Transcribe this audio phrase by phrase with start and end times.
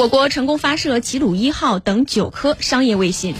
[0.00, 3.34] 我国成功发射齐鲁一号等九颗商业卫星。